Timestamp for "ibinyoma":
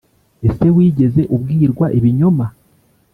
1.97-2.45